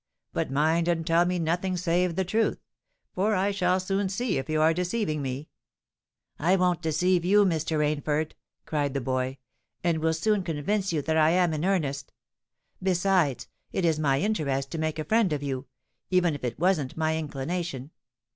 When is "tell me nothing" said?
1.05-1.77